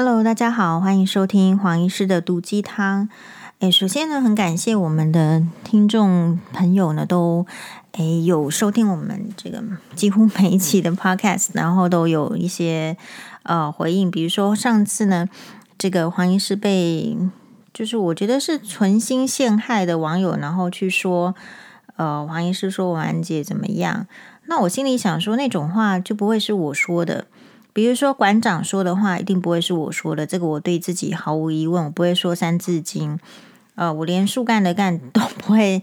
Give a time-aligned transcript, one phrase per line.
[0.00, 3.08] Hello，大家好，欢迎收听黄医师的毒鸡汤。
[3.58, 7.44] 诶，首先呢，很感谢我们的听众朋友呢，都
[7.94, 9.60] 诶有收听我们这个
[9.96, 12.96] 几乎每一期的 Podcast，然后都有一些
[13.42, 14.08] 呃回应。
[14.08, 15.28] 比如说上次呢，
[15.76, 17.18] 这个黄医师被
[17.74, 21.34] 就是我觉得是存心陷害的网友，然后去说
[21.96, 24.06] 呃黄医师说婉姐怎么样？
[24.46, 27.26] 那我心里想说，那种话就不会是我说的。
[27.78, 30.26] 比如说馆长说的话，一定不会是我说的。
[30.26, 33.20] 这个我对自己毫无疑问，我不会说三字经。
[33.76, 35.80] 呃，我连树干的干 都不会，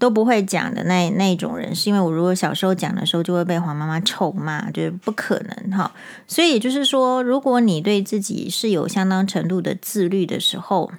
[0.00, 5.92] 都不会讲的那那种人，是因为我如果小时候讲的时候，就会被黄妈妈臭骂，就是不可能哈。
[6.26, 10.90] 所以就是说，如果你对自己是有相当程度的自律的时候，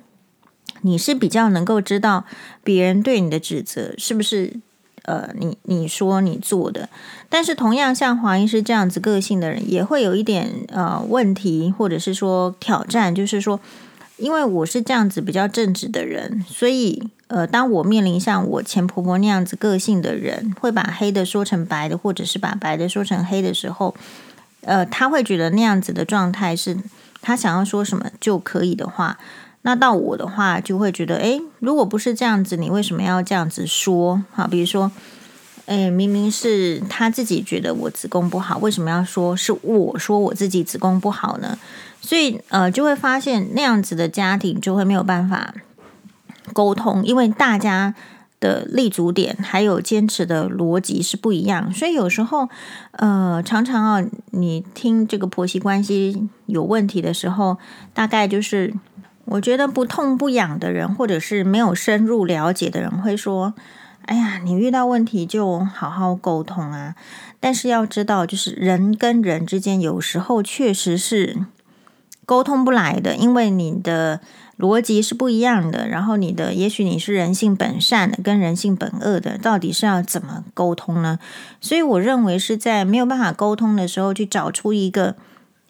[0.84, 2.24] 你是比较能够知道
[2.64, 4.62] 别人对你的指责是不是。
[5.04, 6.90] 呃，你你说你做的，
[7.30, 13.60] 但是同样像黄医师这样子个性的人，也会有一点呃问题，或者是说挑战，就是说，
[14.18, 23.96] 因为我是这样子比较正直的人，所以呃，当我面临像我前婆婆那样子个性的人，会把黑的说成白的，或者是把白的说成黑的时候，
[24.62, 26.78] 呃，他会觉得那样子的状态是
[27.22, 29.18] 他想要说什么就可以的话。
[29.62, 34.24] 那到我的话，就会觉得，诶，如果不是这样子，你为什么要这样子说？
[34.32, 34.90] 哈，比如说，
[35.66, 41.60] 诶，明明是他自己觉得我子宫不好，为什么要说是我说我自己子宫不好呢？
[42.00, 45.54] 所以，呃，就会发现那样子的家庭就会没有办法
[46.54, 47.94] 沟通，因为大家
[48.40, 52.48] 的立足点还有坚持的逻辑是不一样，所以有时候，
[52.94, 57.58] 呃，常常啊，你听这个婆媳关系有问题的时候，
[57.94, 58.74] 大概就是。
[59.26, 63.54] 我觉得不痛不痒的人，或者是没有深入了解的人，会说
[64.08, 66.96] ：“哎呀，你遇到问题就好好沟通啊。”
[67.40, 71.38] 但是要知道，就是人跟人之间有时候确实是
[72.26, 74.20] 沟通不来的，因为你的
[74.58, 75.88] 逻辑是不一样的。
[75.88, 81.20] 然后你的，也许你是人性本善的，跟人性本恶的，到底是要怎么沟通呢？
[81.62, 85.16] 所以我认为是在没有办法沟通的时候，去找出一个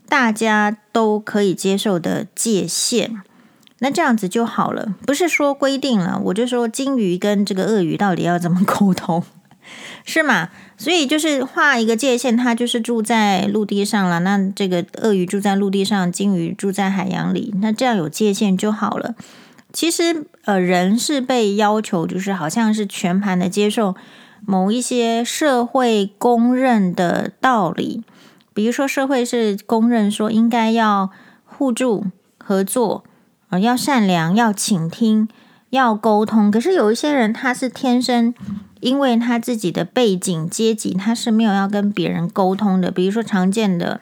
[0.07, 3.21] 大家都可以接受的界限。
[3.81, 9.23] 那这样子就好了，不是说规定了，我就说金鱼跟这个鳄鱼到底要怎么沟通，
[10.03, 10.49] 是吗？
[10.77, 14.19] 所以就是画一个界限，它就是住在陆地上了。
[14.19, 19.15] 那这个鳄鱼住在陆地上，金鱼住在海洋里，那这样有界限就好了。
[19.71, 23.95] 其实，呃，人是被要求，就是好像是全盘的接受
[24.45, 28.03] 某一些社会公认的道理，
[28.53, 31.11] 比如说社会是公认说应该要
[31.45, 32.05] 互助
[32.37, 33.03] 合作。
[33.49, 35.27] 啊，要善良，要倾听，
[35.71, 36.51] 要沟通。
[36.51, 38.33] 可是有一些人，他是天生，
[38.79, 42.91] 因为他自己的背景、阶级，他是没有要跟别人沟通的。
[42.91, 44.01] 比如说，常见的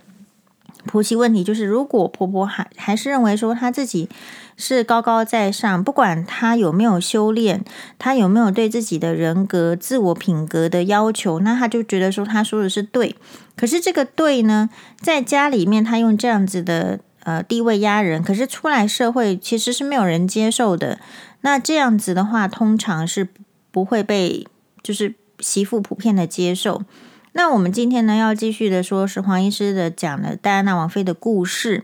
[0.85, 4.09] 婆媳问题，就是如果婆婆还还是认为说她自己
[4.58, 7.64] 是高高在上，不管她有没有修炼，
[7.97, 13.16] 她有没有对自己的人格、自我品格的要求，那他就觉得说他说的是对。
[13.56, 14.69] 可是这个对呢，
[15.00, 17.00] 在家里面，他用这样子的。
[17.27, 20.97] 呃，地位压人，可是出来社会其实是没有人接受的。
[21.41, 23.27] 那这样子的话，通常是
[23.69, 24.47] 不会被
[24.81, 26.83] 就是媳妇普遍的接受。
[27.33, 31.83] 那我们今天呢，要继续的说是黄医师的讲的戴安娜王妃的故事。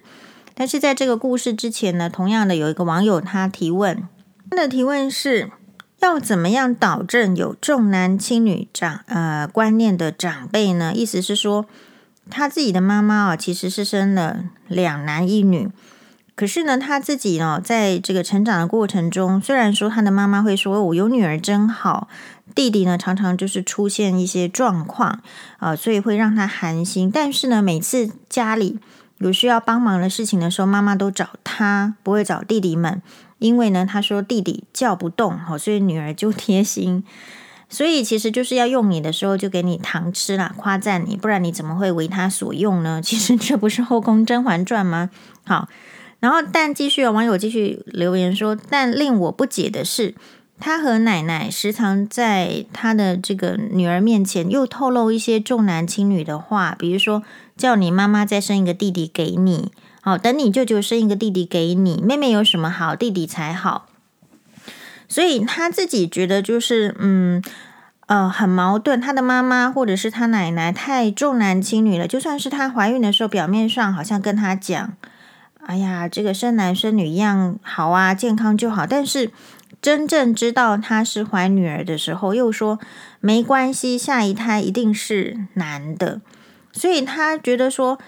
[0.53, 4.07] 但是在这个故事之前呢，同样的有一个网友他提问，
[4.49, 5.51] 他的提问是
[5.99, 10.93] 要怎么样导正有重男轻女长呃观念的长辈呢？
[10.95, 11.65] 意思是说。
[12.29, 15.69] 他自己的妈妈啊，其实是生了两男一女。
[16.35, 22.07] 可是呢，他自己呢，在这个成长的过程中，虽然说他的妈妈会说“我有女儿真好”，
[22.55, 25.21] 弟弟呢常常就是出现一些状况
[25.59, 27.11] 啊，所以会让他寒心。
[27.13, 28.79] 但是呢，每次家里
[29.19, 32.99] 有需要帮忙的事情的时候，妈妈都找他，不会找弟弟们，
[33.37, 37.03] 因为呢，他说弟弟叫不动，好，所以女儿就贴心。
[37.69, 43.01] 所以其实就是要用你的时候就给你糖吃啦，夸赞你，不然你怎么会为他所用呢？
[43.03, 45.09] 其实这不是后宫甄嬛传吗？
[45.45, 45.67] 好，
[46.19, 50.13] 然后但继续有网友继续留言说，但令我不解的是，
[50.59, 57.23] 他和奶奶时常在他的这个女儿面前又透露一些重男轻女的话，比如说
[57.57, 59.71] 叫你妈妈再生一个弟弟给你，
[60.01, 63.87] 好，等你舅舅生一个弟弟给你，妹妹有什么好，弟弟才好。
[65.13, 67.39] 所以他自己觉得就是嗯
[68.07, 72.07] 呃很矛盾，他的妈妈或者是他奶奶太重男轻女了。
[72.07, 74.93] 就算是她怀孕的时候，表面上好像跟他讲
[75.67, 79.29] ：“哎呀，这个生男生女一样好啊，健康就好。”但是
[79.79, 82.79] 真正知道她是怀女儿的时候，又说
[83.19, 86.21] 没关系，下一胎一定是男的。
[86.71, 87.99] 所以他觉得说，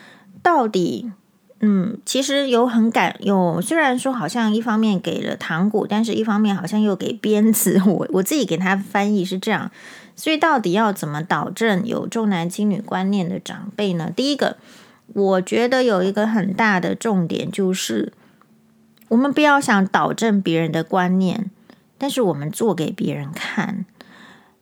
[0.41, 1.11] 到底
[1.67, 7.81] 嗯，其实有很感有，虽然说好像一方面给了糖果，但是一方面好像又给鞭子。
[7.89, 9.71] 我我自己给他翻译是这样，
[10.15, 14.11] 所以到底要怎么导正有重男轻女观念的长辈呢？
[14.15, 14.57] 第一个，
[15.13, 18.13] 我觉得有一个很大的重点就是，
[19.07, 21.49] 我们不要想导正别人的观念，
[21.97, 23.87] 但是我们做给别人看。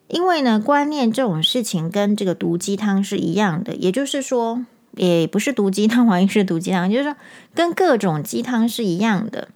[0.07, 4.65] 因为呢，观念这种事情跟这个毒鸡汤是一样的，也就是说。
[4.95, 7.15] 也不是毒鸡汤，黄医师毒鸡汤，就是说
[7.53, 9.49] 跟各种鸡汤是一样的。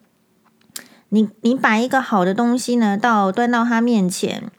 [1.10, 4.52] 你你把一个好的东西呢，到端到他面前，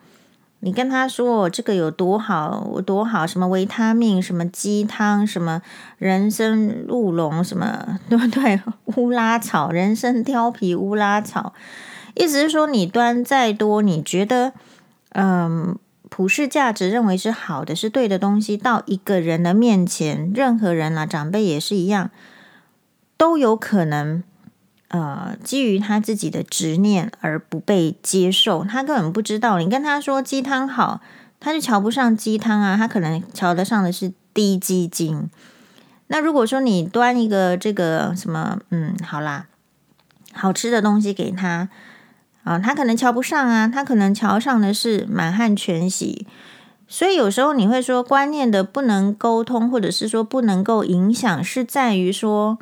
[0.60, 5.60] 你跟他说这个有多好，多好，什么维他命，什么鸡汤，什么
[5.98, 8.60] 人参鹿茸，什么 对不对？
[8.96, 11.52] 乌拉草，人参貂皮，乌拉草，
[12.14, 14.52] 意思是说你端再多，你觉得
[15.10, 15.76] 嗯。
[16.10, 22.10] 普世价值认为是好的、是对的东西，到一个人的面前，任何人啊，长辈也是一样，
[23.16, 24.22] 都有可能，
[24.88, 28.64] 呃，基于他自己的执念而不被接受。
[28.64, 31.00] 他根本不知道，你跟他说鸡汤好，
[31.38, 35.28] 他就瞧不上鸡汤啊，他可能瞧得上的是低鸡精。
[36.08, 39.46] 那如果说你端一个这个什么，嗯，好啦，
[40.32, 41.68] 好吃的东西给他。
[42.48, 46.26] 啊，他可能瞧不上啊，他可能瞧上的是满汉全席，
[46.86, 52.58] 所以有时候你会说观念的不能沟通，或者是说不能够影响，是在于说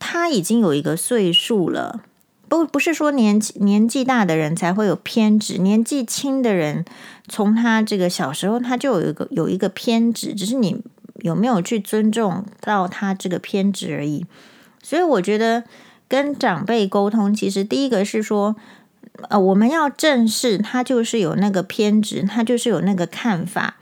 [0.00, 2.00] 他已经有一个岁数了，
[2.48, 6.84] 不不是说年纪年纪大的人才会有偏执，年纪轻的人
[7.28, 10.82] 从他这个小时候他就有一个有一个偏执，只是你
[11.18, 14.26] 有没有去尊重到他这个偏执而已。
[14.82, 15.62] 所以我觉得
[16.08, 18.56] 跟长辈沟通，其实第一个是说。
[19.28, 23.76] 呃，我们要正视他就是有那个偏执，他就是有那个看法，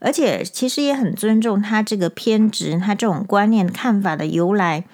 [0.00, 4.84] 而且其实也很尊重他这个偏执，他这种观念看法的由来，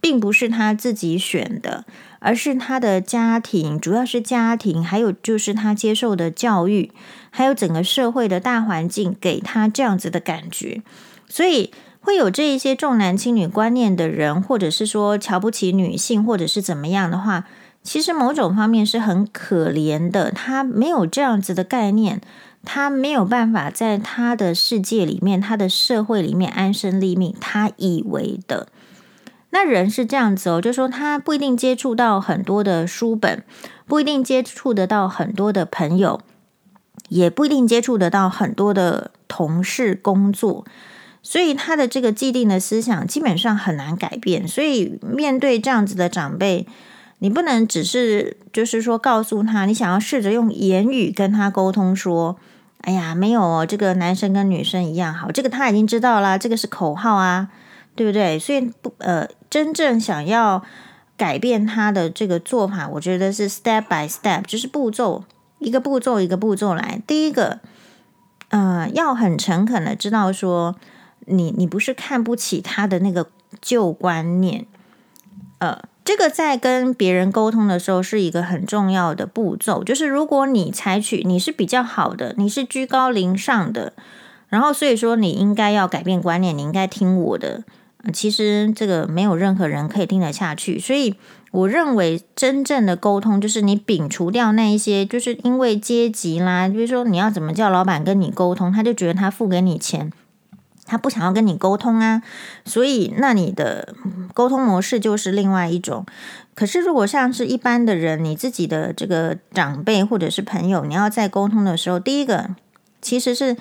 [0.00, 1.84] 并不是他自己选的，
[2.18, 6.90] 而是他的家庭，主要是家庭，还有就是他接受的教育，
[7.30, 10.82] 还有整个社会的大环境给他这样子的感觉，
[11.28, 17.44] 所以会有这一些重男轻女观念的人，或者是说瞧不起女性，或者是怎么样的话。
[17.86, 22.20] 其实某种方面是很可怜的，他没有这样子的概念，
[22.64, 27.32] 他没有办法在他的世界里面、他的社会里面安身立命。
[27.40, 28.66] 他以为的
[29.50, 33.44] 那人是这样子哦，就说他不一定接触到很多的书本，
[33.86, 36.20] 不一定接触得到很多的朋友，
[37.08, 40.66] 也不一定接触得到很多的同事工作，
[41.22, 44.48] 所以他的这个既定的思想基本上很难改变。
[44.48, 46.66] 所以面对这样子的长辈。
[47.18, 52.36] 你不能只是就是说告诉他，你想要试着用言语跟他沟通，说
[52.82, 57.48] ：“哎呀，没有哦，这个男生跟女生一样好，这个他已经知道了，这个是口号啊，
[57.94, 60.62] 对不对？”所以不呃，真正想要
[61.16, 65.24] 改变他的这个做法，我觉得是 step by step，就是步骤
[65.58, 67.00] 一个步骤一个步骤来。
[67.06, 67.60] 第一个，
[68.50, 70.76] 呃，要很诚恳的知道说，
[71.20, 73.30] 你你不是看不起他的那个
[73.62, 74.66] 旧观念，
[75.60, 75.80] 呃。
[76.06, 83.92] 这个在跟别人沟通的时候是一个很重要的步骤，就是如果你采取你是比较好的，你是居高临上的，
[84.48, 87.64] 然后所以说你应该要改变观念，你应该听我的。
[88.12, 91.16] 其实这个没有任何人可以听得下去，所以
[91.50, 100.12] 我认为真正的沟通就是你摒除掉那一些，就是因为阶级啦，比如说你要怎么叫老板跟你沟通，他就觉得他付给你钱。
[100.86, 102.22] 他不想要跟你沟通啊，
[102.64, 103.94] 所以那你的
[104.32, 106.06] 沟通模式就是另外一种。
[106.54, 112.50] 可是如果像是一般的人，你自己的这个长辈或者是朋友，你要在沟通的时候，第一个
[113.02, 113.56] 其实是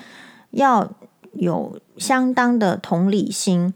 [0.52, 0.90] 要
[1.34, 3.74] 有相当的同理心。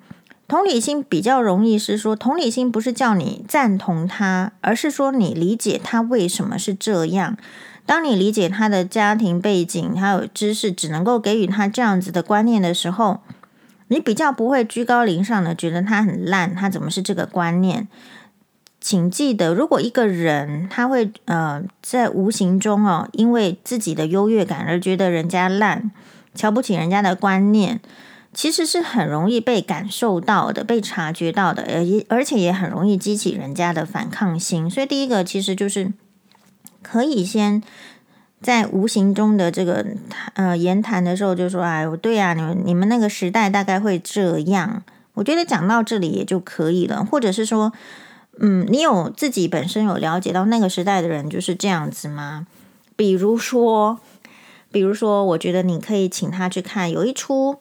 [0.48, 7.38] 同理心比较容易是说，同理心不是叫你赞同他，而是说你理解他为什么是这样。
[7.86, 13.20] 当你理解他的家庭背景还有知识，只能够给予他这样子的观念的时候。
[13.90, 17.88] 你比较不会居高临上的觉得他很烂，他怎么是这个观念？
[18.80, 25.92] 请记得，如果一个人他会呃在无形中哦，因为自己的优越感而觉得人家烂，
[26.34, 27.82] 瞧不起人家的观念，
[28.34, 31.84] 其实是很容易被感受到的，被察觉到的，而
[32.18, 34.70] 而且也很容易激起人家的反抗心。
[34.70, 35.92] 所以第一个其实就是
[36.82, 37.62] 可以先。
[38.42, 39.86] 在无形中的这个
[40.34, 44.84] 呃言谈的时候，就说：“哎，我对呀，你们你们那个时代大概会这样。”
[45.16, 47.74] 我觉得讲到这里也就可以了，或者是说，
[48.40, 52.48] 嗯，你有自己本身有了解到那个时代的人就是这样子吗？
[52.96, 54.00] 比如说，
[54.72, 57.58] 比如说，我觉得你可以请他去看有一出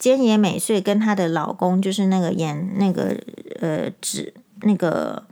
[0.00, 3.16] 菅野美穗跟她的老公，就是那个演那个
[3.60, 5.22] 呃，指那个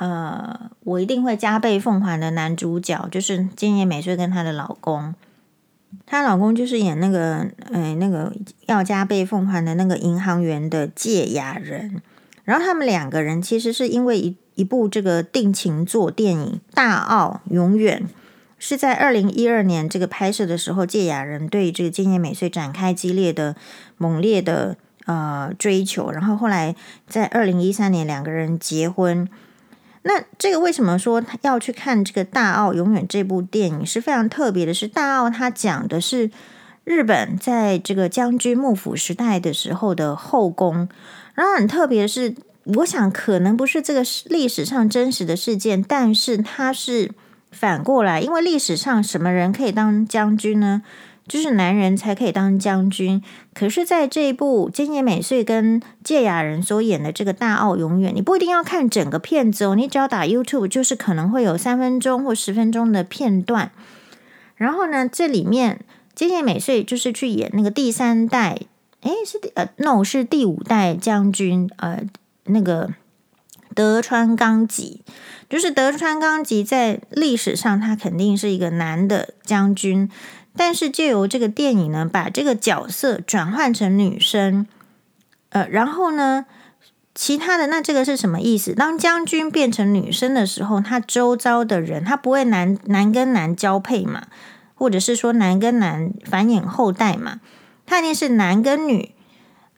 [0.00, 5.12] 呃，我一定会加倍奉还的男主角，就是菅野美穗跟她的老公，
[6.06, 8.32] 她老公就是演那个呃那个
[8.66, 12.00] 要加倍奉还的那个银行员的借雅人，
[12.44, 18.04] 然后他们两个人其实是因为一一部这个定情作电影《大奥永远》。
[18.60, 23.56] 是在二零一二年这个拍摄的时候，借雅人对这个菅野美穗展开激烈的、
[23.96, 24.76] 猛烈的
[25.06, 26.76] 呃追求，然后后来
[27.08, 29.28] 在二零一三年两个人结婚。
[30.08, 34.72] 那这个为什么说要去看这个《大奥永远》这部电影是非常特别的？
[34.72, 36.30] 是《大奥》它讲的是
[36.84, 40.88] 日本在这个将军幕府时代的时候的后宫，
[41.34, 42.34] 然后很特别的是，
[42.76, 47.12] 我想可能不是这个历史上真实的事件，但是它是。
[47.50, 50.82] 反过来，因为历史上什么人可以当将军呢？
[51.28, 53.22] 就是男人才可以当将军。
[53.54, 63.70] 可是，在这一部菅野美穗跟堺雅人所演的这个《大奥永远》，你不一定要看整个片子哦，你只要打 YouTube，就是可能会有三分钟或十分钟的片段。
[64.56, 65.80] 然后呢，这里面
[66.16, 68.58] 菅野美穗就是去演那个第三代，
[69.02, 72.02] 诶，是呃，no，是第五代将军，呃，
[72.44, 72.94] 那个
[73.74, 75.02] 德川纲吉。
[75.48, 80.10] 就是德川纲吉在历史上，他肯定是一个男的将军，
[80.58, 84.66] 但是借由这个电影呢，把这个角色转换成女生，
[85.50, 86.44] 呃，然后呢，
[87.14, 88.74] 其他的那这个是什么意思？
[88.74, 94.26] 当将军变成女生的时候，他周遭的人他不会男男跟男交配嘛，
[94.74, 97.40] 或者是说男跟男繁衍后代嘛，
[97.86, 99.14] 他一定是男跟女，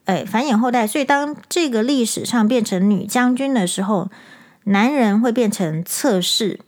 [0.05, 0.85] 哎，繁衍后代。
[0.87, 4.09] 所以当这个历史上变成女将军的时候。
[4.65, 6.59] 男人会变成侧室，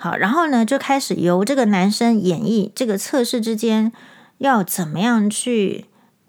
[0.00, 3.92] 好，然后呢，就开始由这个男生演绎这个测试之间
[4.38, 5.84] 要怎么样去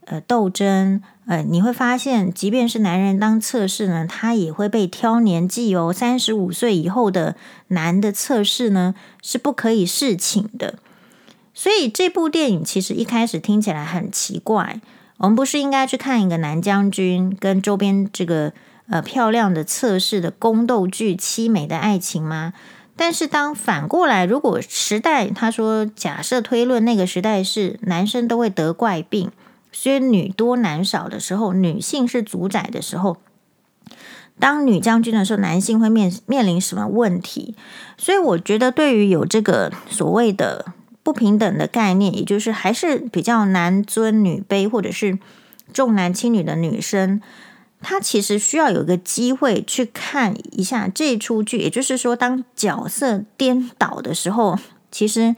[0.08, 7.38] 呃斗争，呃，你会发现，即便是男人当测试呢，他也会被挑年纪哦，三十五岁以后的
[7.70, 10.80] 男的测试呢是不可以侍寝的。
[11.54, 14.82] 所以这部电影其实一开始听起来很奇怪，
[15.20, 18.52] 我们不是应该去看一个男将军跟周边这个。
[18.90, 22.52] 呃，漂亮的测试的宫斗剧，凄美的爱情吗？
[23.02, 29.32] 但是当反过来，如果时代他说假设推论那个时代是男生都会得怪病，
[29.72, 33.18] 所以女多男少的时候，女性是主宰的时候，
[34.40, 37.56] 当女将军的时候，男性会面面临什么问题？
[37.98, 40.68] 所以我觉得，对于有这个所谓的
[41.02, 45.18] 不平等的概念，也就是还是比较男尊女卑，或者是
[45.74, 47.20] 重男轻女的女生。
[47.82, 54.58] 他其实需要有个机会去看一下这出剧，也就是说，当角色颠倒的时候，
[54.92, 55.36] 其实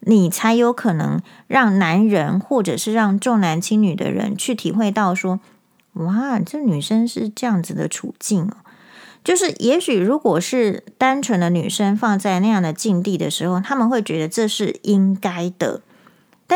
[0.00, 5.40] 你才有可能让男人或者是让重男轻女的人去体会到说，
[5.94, 8.56] 哇，这女生是这样子的处境哦。
[9.24, 15.80] 就是也许如果是单纯的女生放在那样的境地的时候，他们会觉得这是应该的。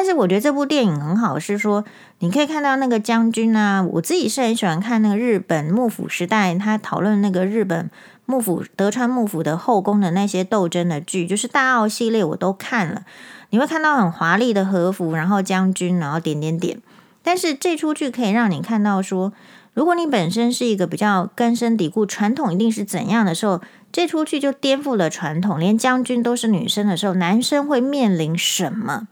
[0.00, 1.84] 但是我觉得这部电影很好，是说
[2.20, 7.90] 你可以看到那个将军啊，我自己是很喜欢看那个日本幕府时代，他讨论那个日本
[8.24, 13.02] 幕府德川幕府的后宫的那些斗争的剧，就是大奥系列我都看了。
[13.50, 16.78] 你会看到很华丽的和服，然后将军，然后点点点。
[17.22, 19.34] 但是这出剧可以让你看到说，
[19.74, 23.60] 如果你本身是一个比较根深蒂固传统一定是怎样的时候，
[23.92, 29.08] 这出剧就颠覆了传统，连将军都是女生的时候，男生会面临什么？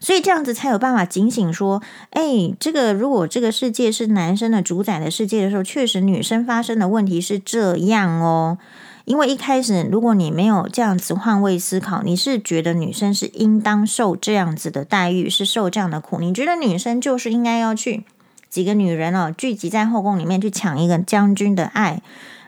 [0.00, 8.58] 所以这样子才有办法警醒说，哎，这个如果这个世界是男生的主宰的世界的时候，确实女生发生的问题是这样哦。
[9.04, 16.20] 因为一开始如果你没有这样子换位思考，你是觉得女生是应当受这样子的待遇，是受这样的苦。
[16.20, 18.04] 你觉得女生就是应该要去
[18.50, 22.02] 几个女人哦聚集在后宫里面去抢一个将军的爱，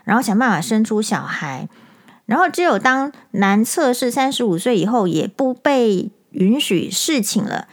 [0.05, 1.69] 然后想办法生出小孩，
[2.27, 6.11] 然后只有当男侧是三十五岁以后也不被。
[6.33, 7.67] 允许侍寝了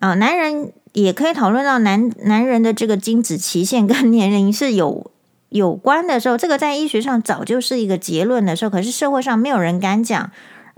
[0.00, 5.10] 啊，男人也可以讨论到男男人的这个精子期限跟年龄是有
[5.48, 10.30] 有关的时候，这个在医学上早就是一个结论的时候，可是社会上没有人敢讲。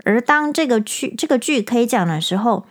[0.03, 2.65] 而当这个剧这个剧可以讲的时候，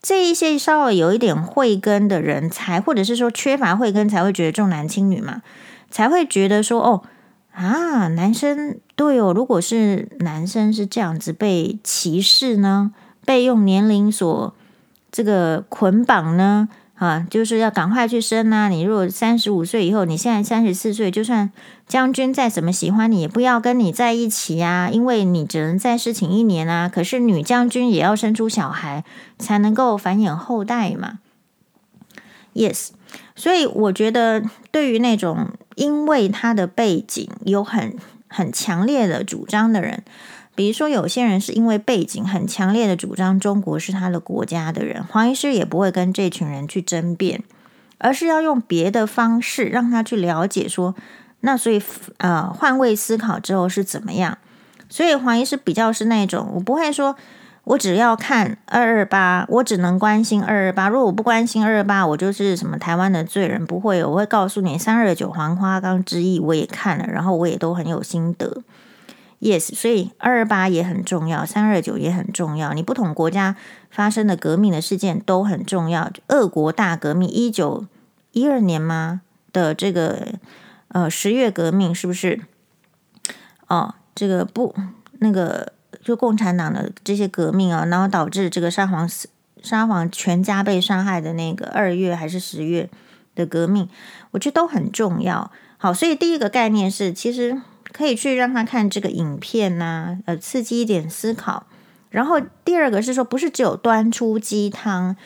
[0.00, 5.42] 这一些稍微有一点慧根的人才，或者是说缺乏慧根才会觉得重男轻女嘛，
[5.90, 7.02] 才会觉得说哦
[7.52, 12.92] 啊，男生对哦，如果是男生是这样子被歧视呢？
[13.28, 14.54] 被用年龄所
[15.12, 16.66] 这个捆绑呢？
[16.94, 18.70] 啊，就是要赶快去生啊！
[18.70, 21.52] 你如果三十五岁以后，你现在三十四岁，就算
[21.86, 26.88] 将军再怎么喜欢你，也不要跟你在一起啊，因为你只能再侍寝一年啊。
[26.88, 29.04] 可是女将军也要生出小孩，
[29.38, 31.18] 才能够繁衍后代嘛。
[32.54, 32.88] Yes，
[33.36, 37.94] 所以我觉得，对于那种因为他的背景有很
[38.26, 40.02] 很强烈的主张的人，
[40.58, 47.44] 比如说有些人是因为背景很强烈的主张中国是他的国家的人，黄医师也不会跟这群人去争辩，
[47.98, 50.96] 而是要用别的方式让他去了解说，
[51.42, 51.80] 那所以
[52.16, 54.36] 呃换位思考之后是怎么样？
[54.88, 57.14] 所以黄医师比较是那种，我不会说。
[57.64, 60.88] 我只要看二二八，我只能关心二二八。
[60.88, 63.66] 如果我不关心二二八，我就是什么台湾的罪人。
[63.66, 68.62] 不会，我会告诉你三二九黄花岗之役我也看了，然后我也都很有心得。
[69.40, 72.72] Yes，所以二二八也很重要，三二九也很重要。
[72.72, 73.56] 你不同国家
[73.90, 76.10] 发生的革命的事件都很重要。
[76.28, 77.86] 俄国大革命一九
[78.32, 80.34] 一二年吗的这个
[80.88, 82.40] 呃十月革命是不是？
[83.68, 84.74] 哦，这个不
[85.18, 85.72] 那个。
[86.02, 89.28] 就共产党的这些革命啊，然后导致这个沙皇死、
[89.62, 92.88] 沙皇全家被杀害的那个二月还是十月
[93.34, 93.88] 的革命，
[94.30, 95.50] 我觉得都很重要。
[95.76, 97.60] 好，所以第一个概念是，其实
[97.92, 101.66] 可以去让他看这个影片呐、呃，刺激一点思考。
[102.10, 105.16] 然后第二个是说，不是只有端出鸡汤，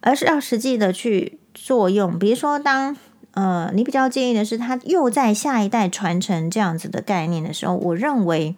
[0.00, 2.18] 而是要实际的去作用。
[2.18, 2.96] 比如说当，
[3.32, 8.56] 呃，你比较建议的是，他又在下一代传承这样子的概念的时候，我认为。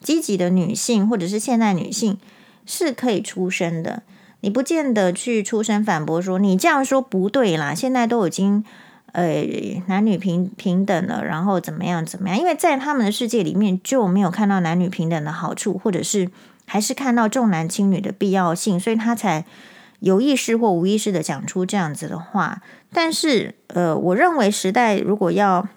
[0.00, 2.18] 积极的女性或者是现代女性
[2.64, 4.04] 是可以出声的，
[4.42, 7.74] 你不见得去出声反驳说你这样说不对啦。
[7.74, 8.64] 现在都已经
[9.12, 9.44] 呃
[9.86, 12.38] 男女平平等了，然后怎么样怎么样？
[12.38, 16.30] 因为在他们的世界里面就没有看到男女平等的好处，或者是
[16.66, 19.44] 还是看到重男轻女的必要性，所以他才
[20.00, 22.62] 有意识或无意识的讲出这样子的话。
[22.92, 25.68] 但是呃，我认为时代如果要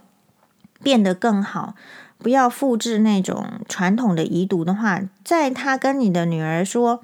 [0.81, 1.75] 变得更好。
[2.23, 7.01] 不要复制那种传统的遗毒的话，在他跟你的女儿说，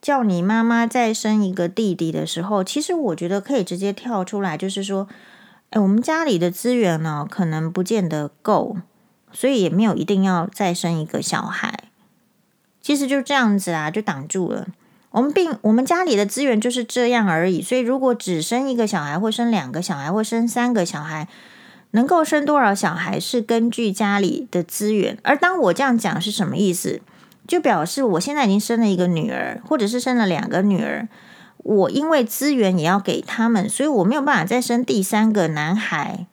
[0.00, 5.08] 叫你妈妈再生一个弟弟的时候，其实我觉得可以直接跳出来，就是说，
[5.70, 8.76] 哎，我们家里的资源呢，可能不见得够，
[9.32, 11.84] 所以也没有一定要再生一个小孩。
[12.80, 14.68] 其实就这样子啊，就挡住了。
[15.10, 21.28] 我们并我们家里的资源就是这样而已，所以如果只生一个小孩，或生两个小孩，或生三个小孩。
[21.92, 27.00] 能够生多少小孩是根据家里的资源，而当我这样讲是什么意思？
[27.46, 31.08] 就表示我现在已经生了一个女儿，或者是生了两个女儿，
[31.58, 36.26] 我因为资源也要给他们，所以我没有办法再生第三个男孩。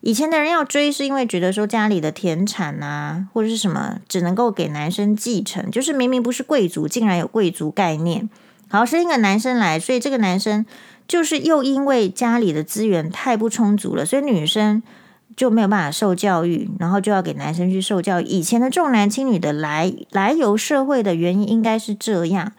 [0.00, 8.28] 以前的人要追，是因为觉得说家里的田产啊，或者是什么，只能够给男生继承，就是明明不是贵族，竟然有贵族概念。
[8.68, 10.66] 好，生一个男生来，所以这个男生
[11.06, 14.82] 就是又因为家里的资源太不充足了，所以女生。
[15.36, 18.24] 就没有办法受教育，然后就要给男生去受教育。
[18.24, 22.52] 以前的重男轻女的来来由社会的原因应该是这样，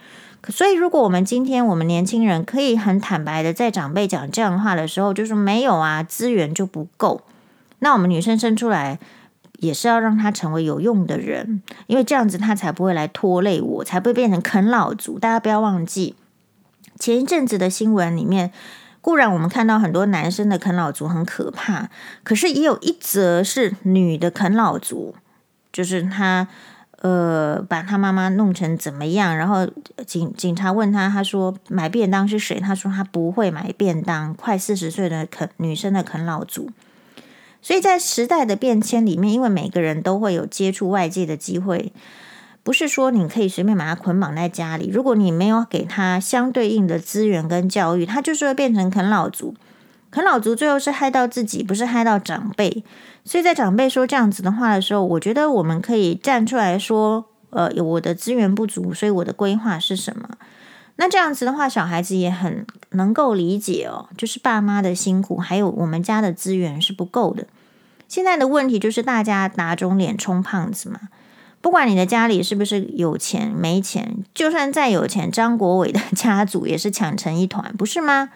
[0.48, 7.22] 所以如果我们今天我们年轻人可以很坦白的在长辈讲这样的话的时候，就说没有啊，资源就不够。
[7.80, 9.00] 那我们女生生出来
[9.58, 15.18] 也是要让她成为有用的人，因为这样子她才不会来拖累我，才不会变成啃老族。
[15.18, 16.14] 大家不要忘记
[17.00, 18.52] 前一阵子的新闻里面。
[19.08, 21.90] 固然我们看到很多男生的啃老族很可怕，
[22.26, 25.16] 可是也有一则是女的啃老族，
[25.72, 26.46] 就是她
[27.00, 29.66] 呃把她妈妈弄成怎么样，然后
[30.06, 32.60] 警警察问他，他说买便当是谁？
[32.60, 34.34] 他说他不会买便当。
[34.34, 36.70] 快四十岁的啃女生的啃老族，
[37.62, 41.94] 所以在时代的变迁里面，因为每个人都会有接触外界的机会。
[42.68, 49.56] 不是说你可以随便把他捆绑在家里，如果你没有给他相对应的资源跟教育，他就是会变成啃老族。
[50.12, 52.84] 啃老族最后是害到自己，不是害到长辈。
[53.24, 60.32] 所以在长辈说这样子的话的时候，我觉得我们可以站出来说：呃，我的资源不足，所以我的规划是什么？
[60.98, 67.48] 那这样子的话，小孩子也很能够理解哦，就是爸妈的辛苦，还有我们家的资源是不够的。
[68.10, 71.00] 现在的问题就是大家打肿脸充胖子嘛。
[71.68, 78.30] 不管你的家里是不是有钱没钱，就算再有钱，张国伟的家族也是抢成一团，不是吗？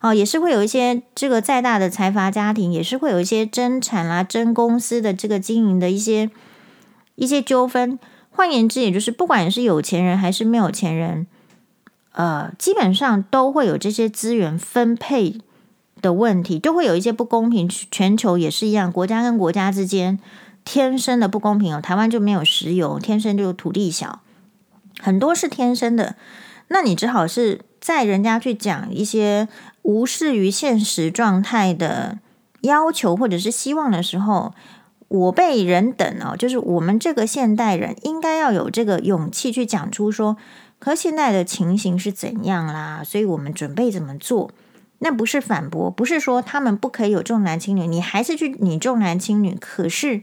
[0.00, 6.30] 哦，也是会有一些这个再大的财阀家庭，也是会有一些争产啦、争公司的这个经营的一些
[7.16, 7.98] 一些纠纷。
[8.30, 11.26] 换言之，也就是不管是有钱人还是没有钱人，
[12.12, 15.40] 呃，基本上都会有这些资源分配
[16.00, 17.68] 的问题，都会有一些不公平。
[17.90, 20.20] 全球也是一样，国家跟国家之间。
[20.70, 24.20] 天生的不公平哦，台湾就没有石油，天生就土地小，
[25.00, 26.14] 很多是天生的。
[26.68, 29.48] 那你只好是在人家去讲一些
[29.80, 32.18] 无视于现实状态的
[32.60, 34.52] 要求或者是希望的时候，
[35.08, 40.36] 我被人等哦，就是我们这个现代人应该要有这个勇气去讲出说，
[40.78, 44.50] 可现在的情形是怎样啦，所以我们准备怎么做。
[44.98, 49.56] 那不是反驳，不是说他们不可以有重男轻女，你还是去你重男轻女。
[49.58, 50.22] 可是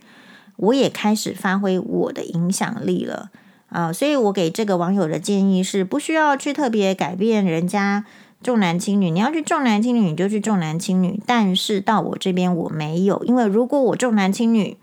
[0.57, 3.29] 我也开始发挥我的影响力了
[3.69, 8.05] 啊，所以我给这个网友的建议是，不需要去特别改变人家
[8.41, 9.09] 重男轻女。
[9.09, 11.21] 你要去重男轻女，你就去重男轻女。
[11.25, 14.77] 但是到我这边我没有，因为如果我重男轻女，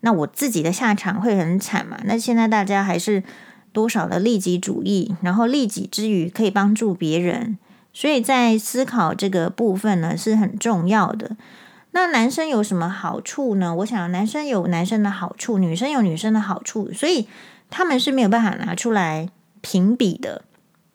[0.00, 1.98] 那我自己的下场会很惨嘛。
[2.04, 3.22] 那现在大家还是
[3.72, 7.58] 多少的利己主义，然后利己之余可以帮助别人。
[7.92, 11.36] 所以在思考这个部分呢，是很重要的。
[11.94, 13.72] 那男生有什么好处呢？
[13.76, 17.28] 我想男生有男生的好处，女生有女生的好处，所以
[17.70, 19.28] 他们是没有办法拿出来
[19.60, 20.42] 评比的。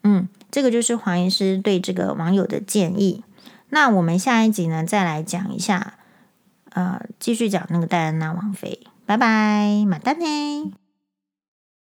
[0.03, 3.23] 嗯，这个就是黄医师对这个网友的建议。
[3.69, 5.93] 那我们下一集呢，再来讲一下，
[6.71, 8.81] 呃，继续讲那个戴安娜王妃。
[9.05, 10.73] 拜拜，马丹呢？